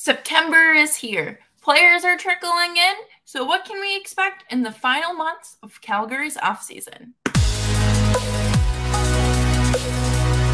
[0.00, 1.40] September is here.
[1.60, 2.94] Players are trickling in.
[3.24, 7.14] So, what can we expect in the final months of Calgary's offseason?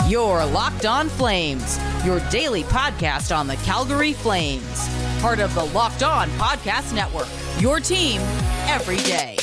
[0.09, 4.89] Your Locked On Flames, your daily podcast on the Calgary Flames.
[5.21, 7.29] Part of the Locked On Podcast Network,
[7.61, 8.23] your team
[8.67, 9.37] every day.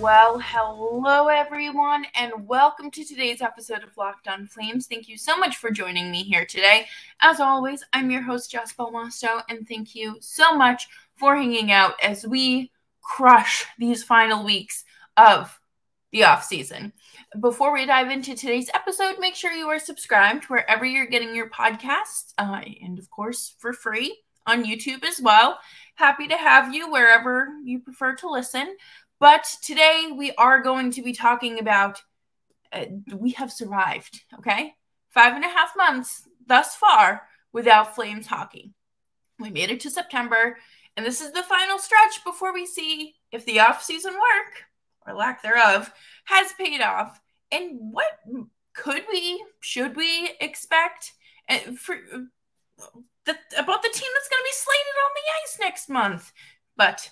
[0.00, 4.86] Well, hello everyone, and welcome to today's episode of Locked On Flames.
[4.86, 6.86] Thank you so much for joining me here today.
[7.20, 12.02] As always, I'm your host, Jess Belmosto, and thank you so much for hanging out
[12.02, 12.72] as we
[13.02, 14.86] crush these final weeks
[15.18, 15.60] of
[16.12, 16.94] the off season.
[17.38, 21.50] Before we dive into today's episode, make sure you are subscribed wherever you're getting your
[21.50, 25.58] podcasts, uh, and of course, for free on YouTube as well.
[25.96, 28.76] Happy to have you wherever you prefer to listen.
[29.20, 32.02] But today we are going to be talking about
[32.72, 34.74] uh, we have survived, okay?
[35.10, 37.22] Five and a half months thus far
[37.52, 38.72] without Flames hockey.
[39.38, 40.56] We made it to September,
[40.96, 44.64] and this is the final stretch before we see if the off-season work
[45.06, 45.92] or lack thereof
[46.24, 47.20] has paid off.
[47.52, 48.20] And what
[48.74, 51.12] could we, should we expect
[51.48, 52.84] uh, for uh,
[53.26, 56.32] the, about the team that's going to be slated on the ice next month?
[56.76, 57.10] But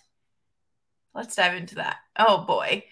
[1.14, 1.96] let's dive into that.
[2.18, 2.84] Oh boy.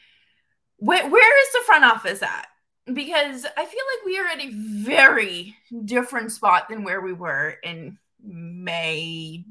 [0.78, 2.48] Where, where is the front office at?
[2.92, 7.56] Because I feel like we are at a very different spot than where we were
[7.62, 9.44] in May,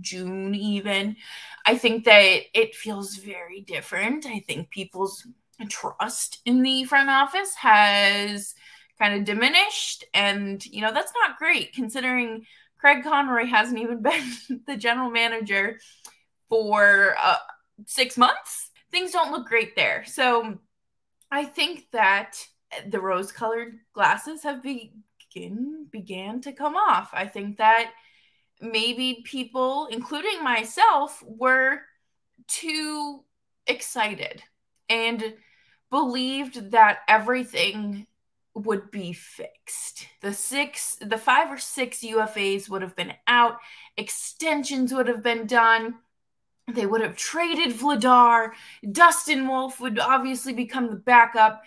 [0.00, 1.16] June, even.
[1.66, 4.26] I think that it feels very different.
[4.26, 5.26] I think people's
[5.68, 8.54] trust in the front office has
[8.98, 10.04] kind of diminished.
[10.14, 12.46] And, you know, that's not great considering
[12.78, 14.32] Craig Conroy hasn't even been
[14.66, 15.78] the general manager
[16.48, 17.36] for uh,
[17.86, 20.04] six months, things don't look great there.
[20.04, 20.58] So
[21.30, 22.36] I think that
[22.88, 27.10] the rose colored glasses have begin began to come off.
[27.12, 27.92] I think that
[28.60, 31.80] maybe people, including myself, were
[32.48, 33.24] too
[33.66, 34.42] excited
[34.88, 35.34] and
[35.90, 38.06] believed that everything
[38.54, 40.06] would be fixed.
[40.20, 43.56] The six, the five or six UFAs would have been out,
[43.96, 45.96] extensions would have been done
[46.68, 48.52] they would have traded Vladar.
[48.90, 51.62] Dustin Wolf would obviously become the backup.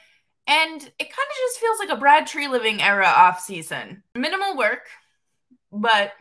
[0.47, 4.03] And it kind of just feels like a Brad Treliving era off season.
[4.13, 4.87] Minimal work,
[5.71, 6.13] but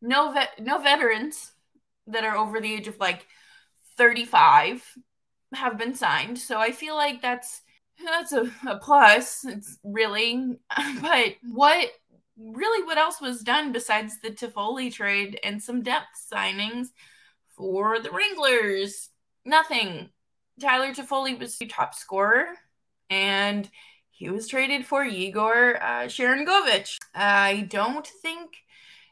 [0.00, 1.52] no no veterans
[2.06, 3.26] that are over the age of like
[3.96, 4.84] 35
[5.54, 6.38] have been signed.
[6.38, 7.62] So I feel like that's
[8.04, 9.44] that's a, a plus.
[9.44, 10.58] It's really
[11.00, 11.88] but what
[12.36, 16.88] really what else was done besides the Toffoli trade and some depth signings?
[17.56, 19.10] For the Wranglers,
[19.44, 20.10] nothing.
[20.60, 22.46] Tyler Toffoli was the top scorer,
[23.10, 23.68] and
[24.10, 26.98] he was traded for Igor uh, Sharangovich.
[27.14, 28.50] I don't think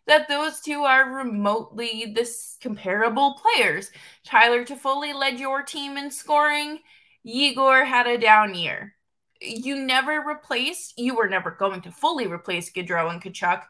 [0.06, 3.91] that those two are remotely this comparable players.
[4.25, 6.80] Tyler Toffoli led your team in scoring.
[7.24, 8.94] Igor had a down year.
[9.41, 13.62] You never replaced, you were never going to fully replace Gaudreau and Tkachuk,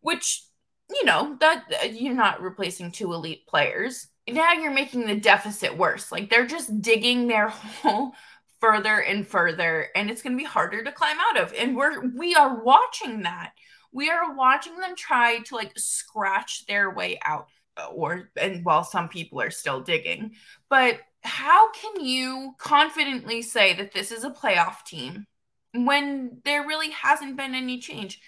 [0.00, 0.43] which
[0.90, 4.08] you know that uh, you're not replacing two elite players.
[4.28, 6.10] Now you're making the deficit worse.
[6.10, 8.12] Like they're just digging their hole
[8.60, 11.52] further and further and it's going to be harder to climb out of.
[11.58, 13.52] And we're we are watching that.
[13.92, 17.48] We are watching them try to like scratch their way out
[17.92, 20.32] or and while some people are still digging.
[20.68, 25.26] But how can you confidently say that this is a playoff team
[25.72, 28.20] when there really hasn't been any change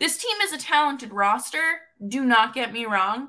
[0.00, 1.80] this team is a talented roster.
[2.06, 3.28] Do not get me wrong.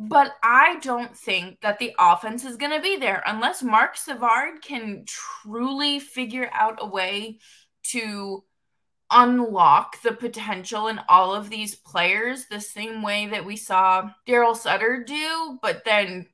[0.00, 4.62] But I don't think that the offense is going to be there unless Marc Savard
[4.62, 7.40] can truly figure out a way
[7.88, 8.44] to
[9.10, 14.56] unlock the potential in all of these players the same way that we saw Daryl
[14.56, 16.26] Sutter do, but then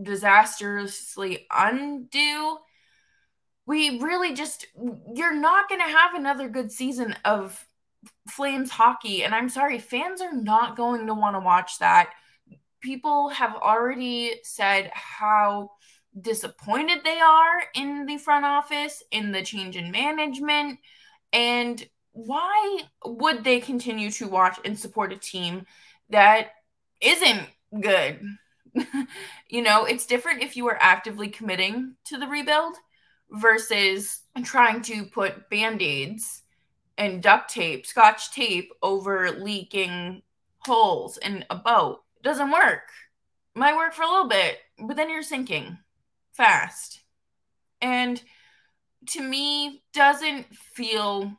[0.00, 2.58] disastrously undo.
[3.66, 4.66] We really just,
[5.14, 7.66] you're not going to have another good season of
[8.28, 9.24] Flames hockey.
[9.24, 12.10] And I'm sorry, fans are not going to want to watch that.
[12.80, 15.72] People have already said how
[16.18, 20.78] disappointed they are in the front office, in the change in management.
[21.32, 25.66] And why would they continue to watch and support a team
[26.08, 26.48] that
[27.00, 27.48] isn't
[27.80, 28.20] good?
[29.48, 32.74] you know, it's different if you are actively committing to the rebuild
[33.30, 36.42] versus trying to put band aids
[37.00, 40.20] and duct tape, scotch tape over leaking
[40.58, 42.02] holes in a boat.
[42.18, 42.82] It doesn't work.
[43.54, 45.78] Might work for a little bit, but then you're sinking
[46.34, 47.00] fast.
[47.80, 48.22] And
[49.06, 51.32] to me doesn't feel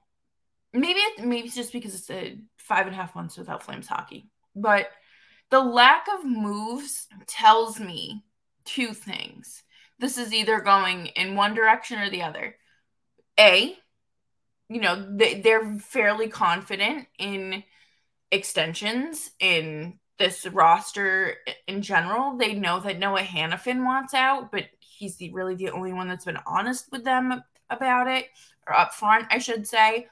[0.74, 3.88] maybe it, maybe it's just because it's a five and a half months without Flames
[3.88, 4.90] hockey, but
[5.52, 8.24] the lack of moves tells me
[8.66, 9.62] two things.
[10.00, 12.56] This is either going in one direction or the other.
[13.40, 13.78] A,
[14.71, 17.63] you know, they, they're fairly confident in
[18.31, 21.35] extensions in this roster
[21.68, 22.38] in general.
[22.38, 26.25] They know that Noah Hanifin wants out, but he's the, really the only one that's
[26.25, 28.27] been honest with them about it,
[28.65, 30.07] or upfront, I should say.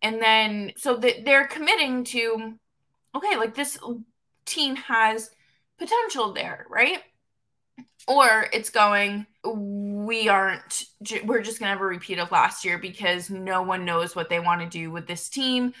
[0.00, 2.54] And then, so that they're committing to,
[3.16, 3.78] okay, like this
[4.44, 5.30] team has
[5.78, 7.00] potential there, right?
[8.06, 9.26] Or it's going,
[10.06, 10.84] we aren't,
[11.24, 14.28] we're just going to have a repeat of last year because no one knows what
[14.28, 15.72] they want to do with this team.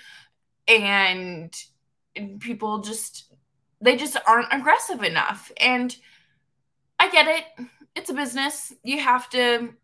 [0.68, 1.54] And
[2.40, 3.34] people just,
[3.80, 5.50] they just aren't aggressive enough.
[5.58, 5.94] And
[6.98, 7.68] I get it.
[7.94, 8.72] It's a business.
[8.82, 9.74] You have to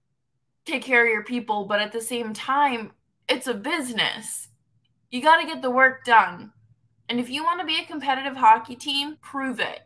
[0.64, 1.64] take care of your people.
[1.64, 2.92] But at the same time,
[3.28, 4.48] it's a business.
[5.10, 6.52] You got to get the work done.
[7.08, 9.80] And if you want to be a competitive hockey team, prove it.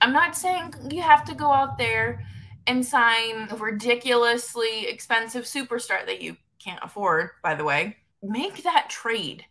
[0.00, 2.24] I'm not saying you have to go out there
[2.68, 7.96] and sign a ridiculously expensive superstar that you can't afford, by the way.
[8.22, 9.44] Make that trade.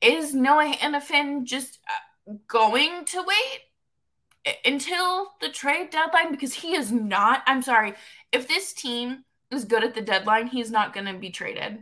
[0.00, 6.30] Is Noah Hanifin just uh, going to wait until the trade deadline?
[6.30, 7.42] Because he is not.
[7.46, 7.94] I'm sorry.
[8.30, 11.78] If this team is good at the deadline, he's not going to be traded.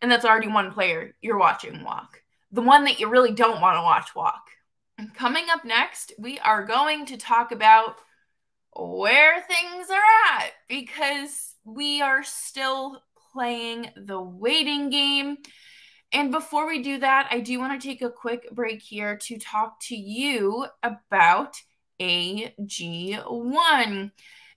[0.00, 2.22] And that's already one player you're watching walk
[2.52, 4.48] the one that you really don't want to watch walk.
[5.14, 7.96] Coming up next, we are going to talk about
[8.74, 15.38] where things are at because we are still playing the waiting game.
[16.12, 19.38] And before we do that, I do want to take a quick break here to
[19.38, 21.56] talk to you about
[22.00, 24.10] AG1.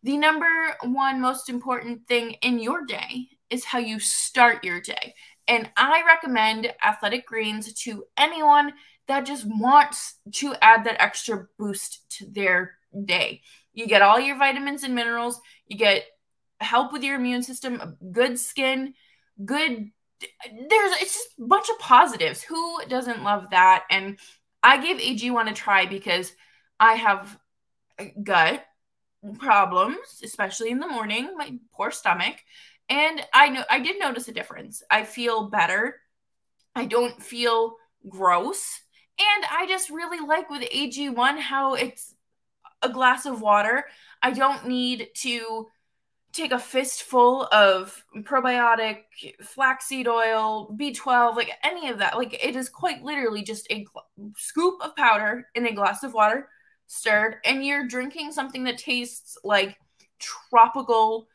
[0.04, 0.48] The number
[0.84, 5.14] one most important thing in your day is how you start your day.
[5.48, 8.74] And I recommend Athletic Greens to anyone
[9.08, 12.76] that just wants to add that extra boost to their
[13.06, 13.42] day.
[13.74, 16.04] You get all your vitamins and minerals, you get
[16.60, 18.94] help with your immune system, good skin,
[19.44, 19.92] good
[20.70, 22.44] there's it's just a bunch of positives.
[22.44, 23.86] Who doesn't love that?
[23.90, 24.20] And
[24.64, 26.32] I gave AG1 a try because
[26.80, 27.38] I have
[28.22, 28.64] gut
[29.40, 32.36] problems, especially in the morning, my poor stomach.
[32.90, 34.84] And I know I did notice a difference.
[34.90, 35.96] I feel better.
[36.76, 37.76] I don't feel
[38.08, 38.82] gross.
[39.20, 42.14] And I just really like with AG1 how it's
[42.82, 43.86] a glass of water.
[44.22, 45.68] I don't need to
[46.34, 49.04] take a fistful of probiotic,
[49.42, 52.18] flaxseed oil, B12, like any of that.
[52.18, 56.14] Like it is quite literally just a gl- scoop of powder in a glass of
[56.14, 56.48] water,
[56.88, 59.78] stirred, and you're drinking something that tastes like
[60.20, 61.28] tropical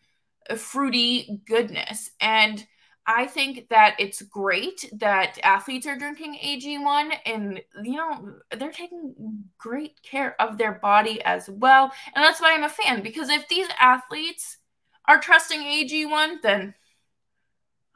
[0.56, 2.10] fruity goodness.
[2.20, 2.64] And
[3.06, 9.44] I think that it's great that athletes are drinking AG1 and, you know, they're taking
[9.58, 11.92] great care of their body as well.
[12.14, 14.58] And that's why I'm a fan because if these athletes
[15.06, 16.74] are trusting AG1, then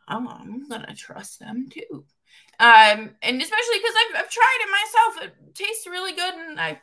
[0.09, 2.05] I'm, I'm going to trust them too.
[2.59, 5.25] Um, and especially because I've, I've tried it myself.
[5.49, 6.81] It tastes really good and I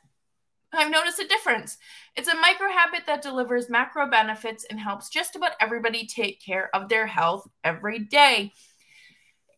[0.73, 1.77] I've noticed a difference.
[2.15, 6.69] It's a micro habit that delivers macro benefits and helps just about everybody take care
[6.75, 8.53] of their health every day.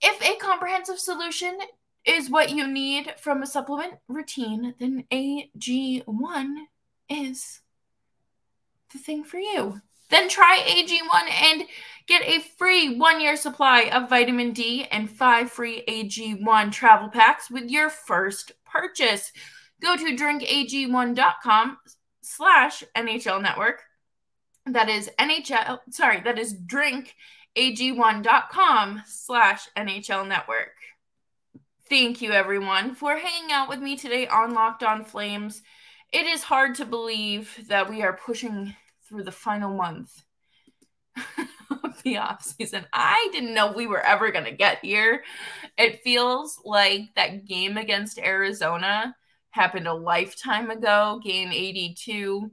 [0.02, 1.58] If a comprehensive solution
[2.06, 6.56] is what you need from a supplement routine, then AG1
[7.10, 7.62] is
[8.92, 9.82] the thing for you.
[10.10, 11.64] Then try AG1 and
[12.08, 17.52] get a free one year supply of vitamin D and five free AG1 travel packs
[17.52, 19.32] with your first purchase
[19.82, 21.78] go to drinkag1.com
[22.22, 23.82] slash NHL network.
[24.66, 30.74] That is NHL, sorry, that is drinkag1.com slash NHL network.
[31.90, 35.64] Thank you, everyone, for hanging out with me today on Locked On Flames.
[36.14, 38.76] It is hard to believe that we are pushing
[39.08, 40.22] through the final month
[41.84, 42.86] of the off season.
[42.94, 45.24] I didn't know we were ever going to get here.
[45.78, 49.16] It feels like that game against Arizona
[49.52, 52.52] happened a lifetime ago, game 82.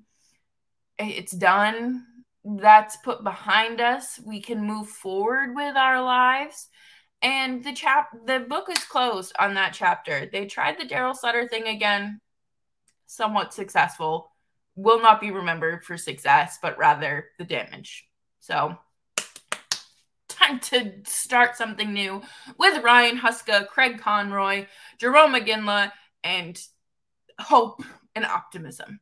[0.99, 2.05] It's done.
[2.45, 4.21] That's put behind us.
[4.25, 6.69] We can move forward with our lives.
[7.23, 10.29] And the chap the book is closed on that chapter.
[10.31, 12.21] They tried the Daryl Sutter thing again,
[13.07, 14.31] somewhat successful.
[14.76, 18.07] Will not be remembered for success, but rather the damage.
[18.41, 18.76] So
[20.29, 22.23] time to start something new
[22.59, 24.67] with Ryan Huska, Craig Conroy,
[25.00, 25.91] Jarome Iginla,
[26.23, 26.61] and
[27.40, 27.83] hope
[28.14, 29.00] and optimism.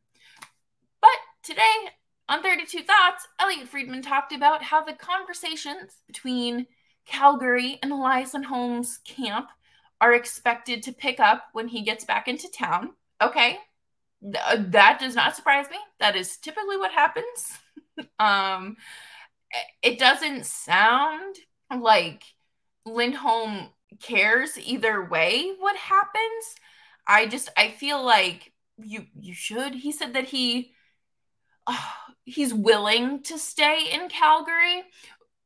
[1.01, 1.91] But today,
[2.29, 6.67] On 32 Thoughts, Elliotte Friedman talked about how the conversations between
[7.05, 9.49] Calgary and Elias Lindholm's camp
[10.01, 12.95] are expected to pick up when he gets back into town.
[13.21, 13.59] Okay,
[14.25, 15.77] uh, that does not surprise me.
[16.01, 17.59] That is typically what happens.
[18.19, 18.77] um,
[19.83, 21.37] it doesn't sound
[21.79, 22.25] like
[22.87, 23.69] Lindholm
[24.03, 26.57] cares either way what happens.
[27.07, 29.75] I just I feel like you you should.
[29.75, 30.73] He said that he
[31.67, 31.93] oh,
[32.25, 34.83] he's willing to stay in Calgary.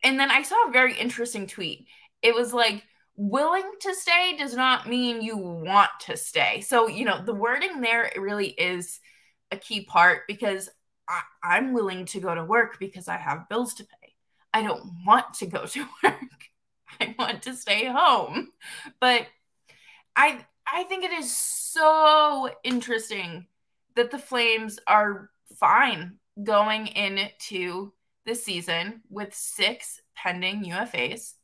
[0.05, 1.87] And then I saw a very interesting tweet.
[2.23, 2.85] It was like
[3.17, 6.61] willing to stay does not mean you want to stay.
[6.61, 9.01] So, you know, the wording there really is
[9.51, 10.69] a key part because
[11.09, 14.15] I, I'm willing to go to work because I have bills to pay.
[14.55, 16.15] I don't want to go to work.
[17.01, 18.51] I want to stay home.
[19.01, 19.27] But
[20.15, 23.47] I I think it is so interesting
[23.97, 27.93] that the Flames are fine going into
[28.27, 31.35] the season with six pending UFAs,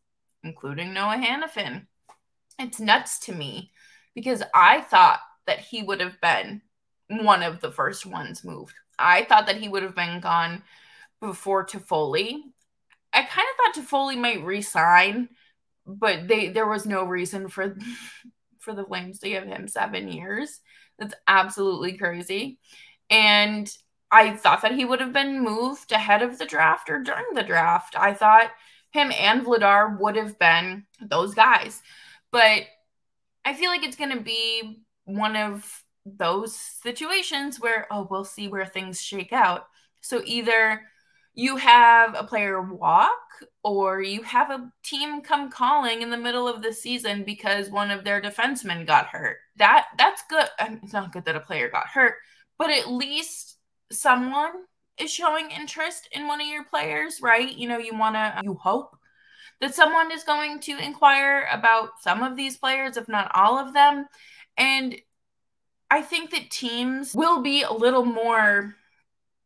[0.42, 1.86] including Noah Hanifin.
[2.58, 3.70] It's nuts to me
[4.14, 6.62] because I thought that he would have been
[7.08, 8.74] one of the first ones moved.
[8.98, 10.62] I thought that he would have been gone
[11.20, 12.40] before Toffoli.
[13.12, 15.28] I kind of thought Toffoli might resign,
[15.86, 17.76] but they there was no reason for
[18.64, 20.60] for the Flames to give him seven years.
[20.98, 22.58] That's absolutely crazy.
[23.10, 23.70] And
[24.10, 27.42] I thought that he would have been moved ahead of the draft or during the
[27.42, 27.94] draft.
[27.98, 28.50] I thought
[28.92, 31.82] him and Vladar would have been those guys.
[32.30, 32.62] But
[33.44, 38.48] I feel like it's going to be one of those situations where, oh, we'll see
[38.48, 39.66] where things shake out.
[40.00, 40.82] So either
[41.34, 43.10] you have a player walk
[43.64, 47.90] or you have a team come calling in the middle of the season because one
[47.90, 49.38] of their defensemen got hurt.
[49.56, 50.46] That that's good.
[50.60, 52.16] It's not good that a player got hurt,
[52.58, 53.56] but at least
[53.90, 54.52] someone
[54.98, 57.52] is showing interest in one of your players, right?
[57.52, 58.96] You know, you want to, you hope
[59.60, 63.72] that someone is going to inquire about some of these players, if not all of
[63.72, 64.06] them.
[64.56, 64.94] And
[65.90, 68.76] I think that teams will be a little more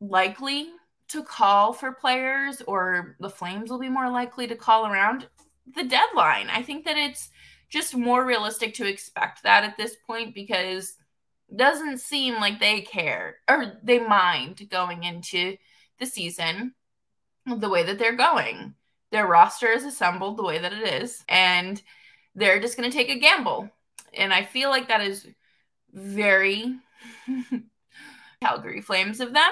[0.01, 0.69] likely
[1.09, 5.27] to call for players, or the Flames will be more likely to call around
[5.75, 6.49] the deadline.
[6.51, 7.31] I think that it's
[7.69, 10.95] just more realistic to expect that at this point because
[11.55, 15.57] doesn't seem like they care or they mind going into
[15.99, 16.75] the season
[17.47, 18.75] the way that they're going.
[19.11, 21.81] Their roster is assembled the way that it is, and
[22.35, 23.71] they're just going to take a gamble.
[24.13, 25.27] And I feel like that is
[25.93, 26.77] very
[28.43, 29.51] Calgary Flames of them.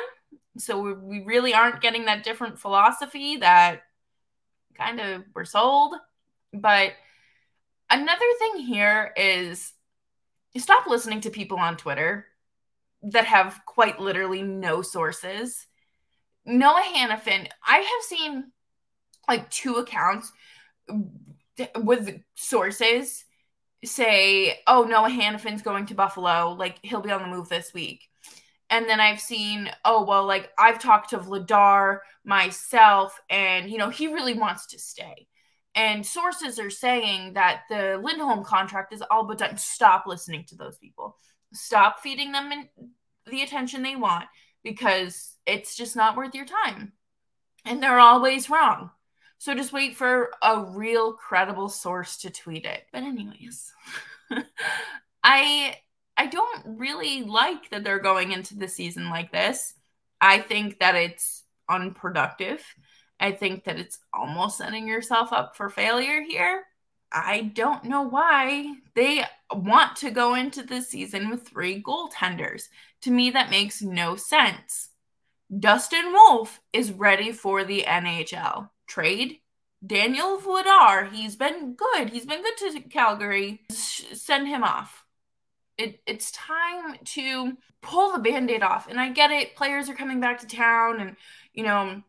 [0.59, 3.83] So we really aren't getting that different philosophy that
[4.77, 5.95] kind of we're sold.
[6.53, 6.93] But
[7.91, 9.73] another thing here is
[10.57, 12.27] stop listening to people on Twitter
[13.03, 15.67] that have quite literally no sources.
[16.45, 18.53] Noah Hanifin, I have seen
[19.29, 20.33] like two accounts
[21.77, 23.25] with sources
[23.85, 26.55] say, oh, Noah Hanifin's going to Buffalo.
[26.59, 28.09] Like, he'll be on the move this week.
[28.69, 33.91] And then I've seen, oh, well, like, I've talked to Vladar myself, and, you know,
[33.91, 35.29] he really wants to stay.
[35.77, 39.57] And sources are saying that the Lindholm contract is all but done.
[39.59, 41.17] Stop listening to those people.
[41.53, 42.51] Stop feeding them
[43.27, 44.25] the attention they want
[44.65, 46.93] because it's just not worth your time.
[47.65, 48.91] And they're always wrong.
[49.39, 52.85] So just wait for a real credible source to tweet it.
[52.93, 53.71] But anyways,
[55.23, 55.77] I
[56.17, 59.75] I don't really like that they're going into the season like this.
[60.21, 62.65] I think that it's unproductive.
[63.21, 66.65] I think that it's almost setting yourself up for failure here.
[67.13, 72.65] I don't know why they want to go into the season with three goaltenders.
[73.03, 74.91] To me, that makes no sense.
[75.57, 78.71] Dustin Wolf is ready for the NHL.
[78.87, 79.39] Trade
[79.87, 81.11] Daniel Vladar.
[81.13, 82.11] He's been good.
[82.11, 83.61] He's been good to Calgary.
[83.71, 84.96] Send him off.
[85.79, 88.89] It, it's time to pull the band aid off.
[88.89, 89.57] And I get it.
[89.57, 91.17] Players are coming back to town and,
[91.53, 92.03] you know,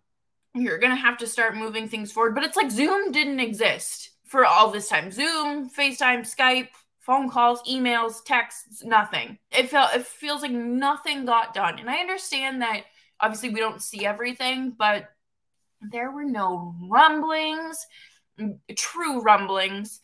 [0.56, 2.36] you're to have to start moving things forward.
[2.36, 5.12] But it's like Zoom didn't exist for all this time.
[5.12, 6.70] Zoom, FaceTime, Skype,
[7.00, 9.38] phone calls, emails, texts, nothing.
[9.52, 11.80] It felt it feels like nothing got done.
[11.80, 12.84] And I understand that
[13.20, 15.10] obviously we don't see everything, but
[15.82, 17.86] there were no rumblings,
[18.76, 20.02] true rumblings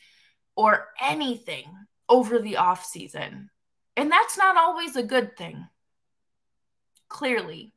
[0.55, 1.65] or anything
[2.07, 3.49] over the off season.
[3.95, 5.67] And that's not always a good thing.
[7.09, 7.73] Clearly.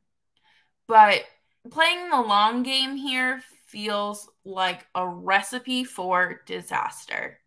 [0.87, 1.21] But
[1.69, 7.39] playing the long game here feels like a recipe for disaster.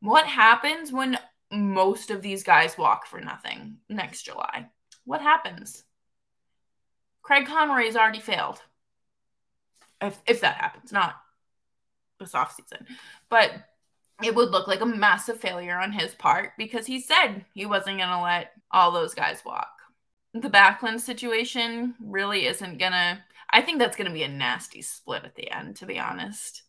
[0.00, 1.18] What happens when
[1.52, 4.68] most of these guys walk for nothing next July?
[5.04, 5.84] What happens?
[7.22, 8.60] Craig Conroy's already failed.
[10.00, 11.14] If if that happens, not
[12.18, 12.86] this offseason.
[13.28, 13.52] But
[14.22, 17.98] it would look like a massive failure on his part because he said he wasn't
[17.98, 19.68] going to let all those guys walk.
[20.34, 23.18] The Backlund situation really isn't going to,
[23.50, 26.62] I think that's going to be a nasty split at the end, to be honest.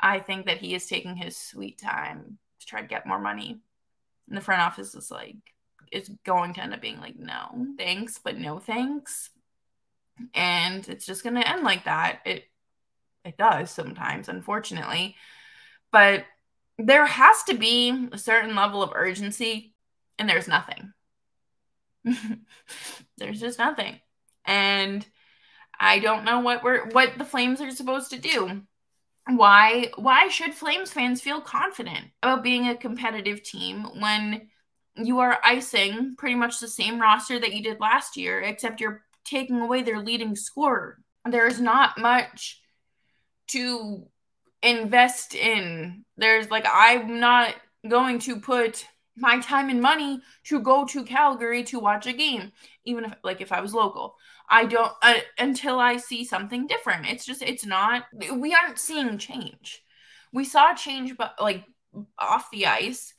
[0.00, 3.60] I think that he is taking his sweet time to try to get more money.
[4.28, 5.36] And the front office is like,
[5.90, 9.30] it's going to end up being like, no, thanks, but no thanks.
[10.34, 12.20] And it's just going to end like that.
[12.24, 12.44] It,
[13.24, 15.16] it does sometimes, unfortunately.
[15.90, 16.24] But
[16.78, 19.74] there has to be a certain level of urgency,
[20.18, 20.92] and there's nothing.
[23.18, 24.00] there's just nothing.
[24.44, 25.06] And
[25.78, 28.62] I don't know what we're what the Flames are supposed to do.
[29.28, 34.48] Why why should Flames fans feel confident about being a competitive team when
[34.96, 39.02] you are icing pretty much the same roster that you did last year, except you're
[39.24, 40.98] taking away their leading scorer?
[41.24, 42.60] There's not much
[43.48, 44.06] to
[44.62, 46.04] invest in.
[46.16, 47.54] There's like, I'm not
[47.88, 52.52] going to put my time and money to go to Calgary to watch a game,
[52.84, 54.16] even if, like, if I was local.
[54.48, 57.06] I don't, uh, until I see something different.
[57.06, 58.04] It's just, it's not,
[58.34, 59.82] we aren't seeing change.
[60.32, 61.64] We saw change, but like
[62.18, 63.14] off the ice,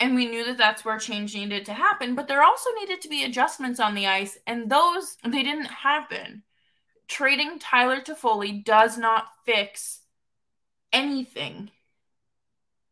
[0.00, 3.08] and we knew that that's where change needed to happen, but there also needed to
[3.08, 6.42] be adjustments on the ice, and those, they didn't happen.
[7.06, 9.99] Trading Tyler Toffoli does not fix
[10.92, 11.70] anything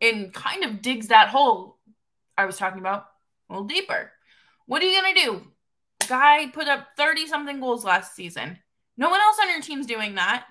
[0.00, 1.78] and kind of digs that hole
[2.36, 3.06] I was talking about
[3.50, 4.12] a little deeper.
[4.66, 5.42] What are you going to do?
[6.08, 8.58] Guy put up 30 something goals last season.
[8.96, 10.46] No one else on your team's doing that.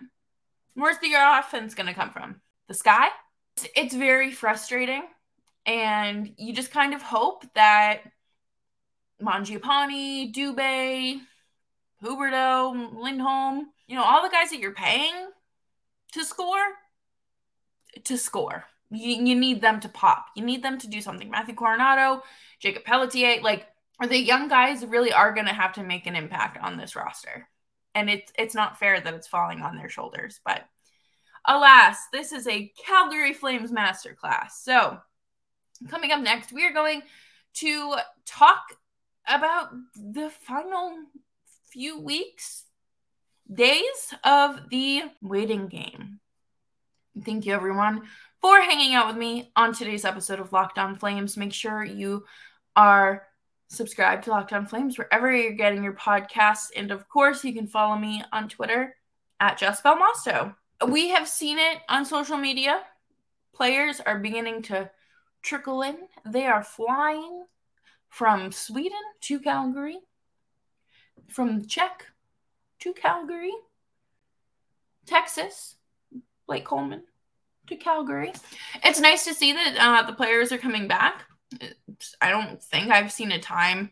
[0.75, 2.41] Where's the offense going to come from?
[2.67, 3.07] The sky?
[3.75, 5.03] It's, very frustrating.
[5.65, 8.01] And you just kind of hope that
[9.21, 11.19] Mangiapane, Dubé,
[12.03, 15.13] Huberdeau, Lindholm, you know, all the guys that you're paying
[16.11, 16.65] to score
[18.05, 18.65] to score.
[18.89, 20.27] You, you need them to pop.
[20.35, 21.29] You need them to do something.
[21.29, 22.21] Matthew Coronato,
[22.59, 23.67] Jakob Pelletier, like
[24.07, 27.47] the young guys really are going to have to make an impact on this roster.
[27.95, 30.63] And it's it's not fair that it's falling on their shoulders, but
[31.47, 34.51] alas, this is a Calgary Flames masterclass.
[34.61, 34.99] So,
[35.89, 37.01] coming up next, we are going
[37.55, 37.95] to
[38.25, 38.61] talk
[39.27, 40.97] about the final
[41.71, 42.65] few weeks,
[43.51, 46.16] days of the waiting game.
[47.23, 48.03] Thank you, everyone,
[48.41, 51.37] for hanging out with me on today's episode of Locked On Flames.
[51.37, 52.25] Make sure you
[52.75, 53.23] are
[53.69, 56.67] subscribed to Locked On Flames wherever you're getting your podcasts.
[56.75, 58.95] And of course, you can follow me on Twitter
[59.39, 60.55] at Jess Belmosto.
[60.87, 62.81] We have seen it on social media.
[63.55, 64.91] Players are beginning to
[65.41, 65.97] trickle in.
[66.25, 67.45] They are flying
[68.09, 69.99] from Sweden to Calgary,
[71.29, 72.05] from Czech
[72.79, 73.53] to Calgary,
[75.05, 75.76] Texas
[76.47, 77.03] Blake Coleman
[77.67, 78.33] to Calgary.
[78.83, 81.25] It's nice to see that uh, the players are coming back.
[82.21, 83.91] I don't think I've seen a time,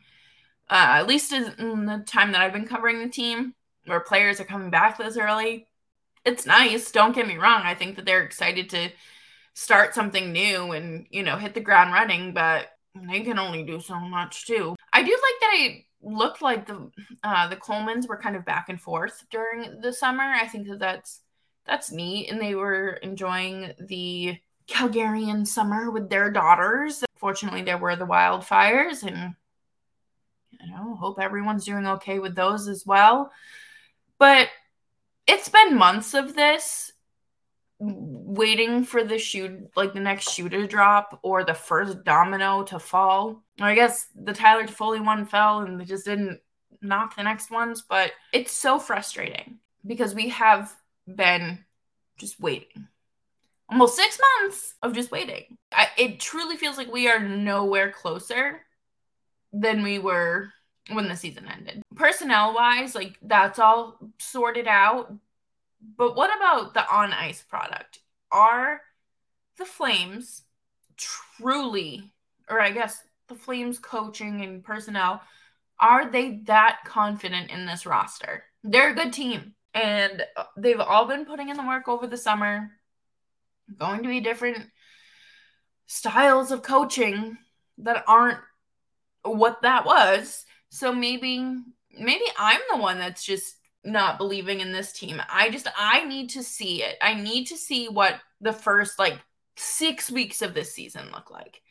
[0.69, 3.53] uh, at least in the time that I've been covering the team,
[3.85, 5.67] where players are coming back this early.
[6.25, 6.91] It's nice.
[6.91, 7.61] Don't get me wrong.
[7.63, 8.89] I think that they're excited to
[9.53, 13.79] start something new and you know hit the ground running, but they can only do
[13.79, 14.75] so much too.
[14.91, 16.89] I do like that it looked like the
[17.23, 20.23] uh, the Colemans were kind of back and forth during the summer.
[20.23, 21.21] I think that that's
[21.65, 22.29] that's neat.
[22.29, 27.03] And they were enjoying the Calgarian summer with their daughters.
[27.15, 29.35] Fortunately, there were the wildfires, and
[30.51, 33.31] you know, hope everyone's doing okay with those as well.
[34.17, 34.49] But
[35.27, 36.91] it's been months of this
[37.77, 42.79] waiting for the shoot like the next shoe to drop or the first domino to
[42.79, 43.43] fall.
[43.59, 46.39] Or I guess the Tyler Toffoli one fell and they just didn't
[46.81, 50.73] knock the next ones, but it's so frustrating because we have
[51.07, 51.65] been
[52.17, 52.87] just waiting.
[53.69, 55.57] Almost six months of just waiting.
[55.71, 58.61] I, it truly feels like we are nowhere closer
[59.51, 60.49] than we were
[60.91, 61.81] when the season ended.
[61.95, 65.13] Personnel wise, like that's all sorted out.
[65.97, 67.99] But what about the on ice product?
[68.31, 68.81] Are
[69.57, 70.43] the Flames
[70.97, 72.13] truly,
[72.49, 75.21] or I guess the Flames coaching and personnel,
[75.79, 78.43] are they that confident in this roster?
[78.63, 82.17] They're a good team and uh, they've all been putting in the work over the
[82.17, 82.71] summer
[83.77, 84.69] going to be different
[85.85, 87.37] styles of coaching
[87.79, 88.39] that aren't
[89.23, 90.45] what that was.
[90.69, 91.39] So maybe
[91.97, 95.21] maybe i'm the one that's just not believing in this team.
[95.29, 96.97] I just i need to see it.
[97.01, 99.19] I need to see what the first like
[99.57, 101.61] six weeks of this season look like.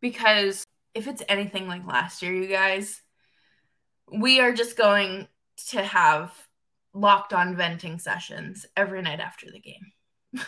[0.00, 3.02] Because if it's anything like last year you guys
[4.12, 5.28] we are just going
[5.68, 6.32] to have
[6.92, 10.42] locked on venting sessions every night after the game.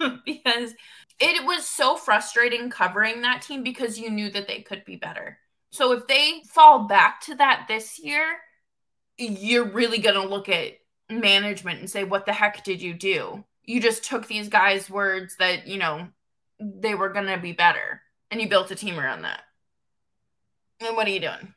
[0.24, 0.74] because
[1.20, 5.38] it was so frustrating covering that team because you knew that they could be better.
[5.70, 8.24] So if they fall back to that this year,
[9.18, 10.72] you're really going to look at
[11.10, 13.44] management and say, what the heck did you do?
[13.64, 16.08] You just took these guys' words that, you know,
[16.58, 18.00] they were going to be better
[18.30, 19.42] and you built a team around that.
[20.80, 21.54] And what are you doing?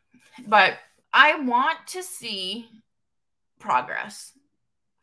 [0.47, 0.77] But
[1.13, 2.67] I want to see
[3.63, 4.33] progress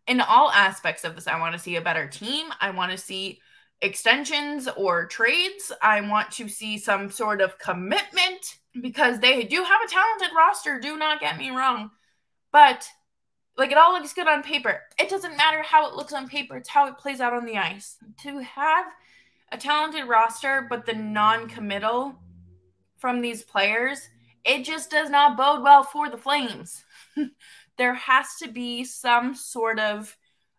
[0.06, 1.26] in all aspects of this.
[1.26, 2.46] I want to see a better team.
[2.60, 3.40] I want to see
[3.80, 5.72] extensions or trades.
[5.82, 10.78] I want to see some sort of commitment because they do have a talented roster.
[10.78, 11.90] Do not get me wrong.
[12.52, 12.88] But
[13.56, 14.80] like it all looks good on paper.
[14.98, 17.56] It doesn't matter how it looks on paper, it's how it plays out on the
[17.56, 17.96] ice.
[18.22, 18.86] To have
[19.52, 22.14] a talented roster, but the non committal
[22.98, 24.08] from these players,
[24.44, 26.84] it just does not bode well for the Flames.
[27.80, 30.14] there has to be some sort of,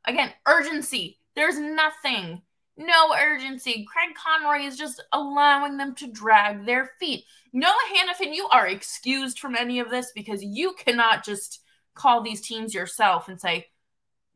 [0.05, 1.19] again, urgency.
[1.35, 2.41] There's nothing.
[2.77, 3.85] No urgency.
[3.87, 7.23] Craig Conroy is just allowing them to drag their feet.
[7.53, 11.61] Noah Hanifin, you are excused from any of this because you cannot just
[11.93, 13.67] call these teams yourself and say,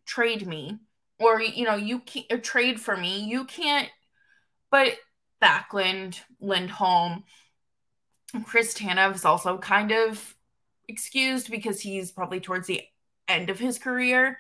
[0.06, 0.78] trade me.
[1.19, 3.21] Or, you know, you can't trade for me.
[3.24, 3.89] You can't
[4.76, 4.93] but
[5.41, 7.24] Backlund, Lindholm,
[8.45, 10.35] Chris Tanev is also kind of
[10.88, 12.82] excused because he's probably towards the
[13.28, 14.39] end of his career.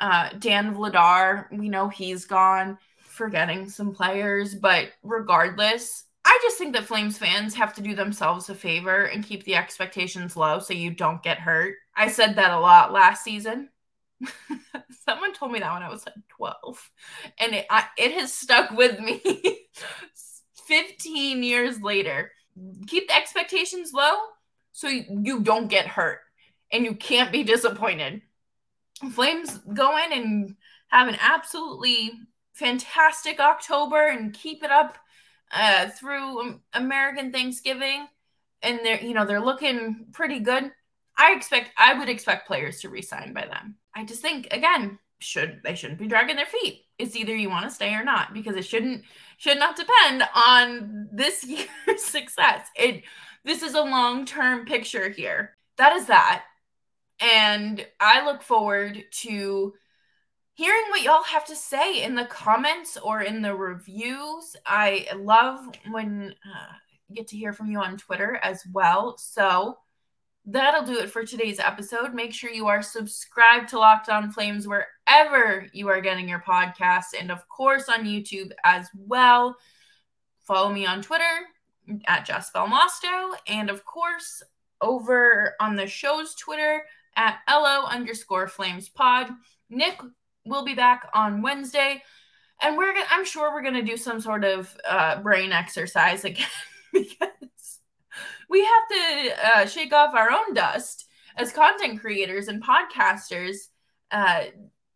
[0.00, 6.74] Uh, Dan Vladar, we know he's gone, forgetting some players, but regardless, I just think
[6.74, 10.72] that Flames fans have to do themselves a favor and keep the expectations low so
[10.72, 11.76] you don't get hurt.
[11.94, 13.68] I said that a lot last season.
[15.06, 16.90] Someone told me that when I was like 12,
[17.38, 19.22] and it I, it has stuck with me
[20.66, 22.32] 15 years later.
[22.86, 24.14] Keep the expectations low
[24.74, 26.18] so you, don't get hurt
[26.72, 28.20] and you can't be disappointed.
[29.12, 30.56] Flames go in and
[30.88, 32.10] have an absolutely
[32.54, 34.98] fantastic October and keep it up
[35.52, 38.08] uh, through American Thanksgiving,
[38.62, 40.72] and they're you know they're looking pretty good.
[41.16, 43.76] I expect I would expect players to resign by then.
[43.94, 46.86] I just think again, should they shouldn't be dragging their feet.
[46.98, 49.04] It's either you want to stay or not because it shouldn't
[49.36, 51.44] should not depend on this
[51.86, 52.66] year's success.
[52.76, 53.04] It
[53.44, 55.56] this is a long-term picture here.
[55.76, 56.44] That is that.
[57.20, 59.74] And I look forward to
[60.54, 64.56] hearing what y'all have to say in the comments or in the reviews.
[64.66, 66.72] I love when uh,
[67.14, 69.16] get to hear from you on Twitter as well.
[69.18, 69.78] So
[70.46, 72.14] that'll do it for today's episode.
[72.14, 77.14] Make sure you are subscribed to Locked On Flames wherever you are getting your podcasts,
[77.18, 79.56] and of course on YouTube as well.
[80.46, 81.48] Follow me on Twitter
[82.06, 84.42] at Jess Belmosto, and of course
[84.80, 86.82] over on the show's Twitter
[87.16, 89.30] at LO underscore Flames Pod.
[89.70, 89.98] Nick
[90.44, 92.02] will be back on Wednesday,
[92.62, 96.46] and we're gonna, I'm sure we're gonna do some sort of uh, brain exercise again
[96.92, 97.80] because
[98.48, 103.56] we have to uh, shake off our own dust as content creators and podcasters.
[104.10, 104.44] Uh,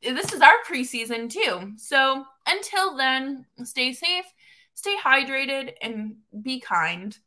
[0.02, 1.72] this is our preseason too.
[1.76, 4.26] So until then, stay safe,
[4.78, 7.18] stay hydrated, and be kind.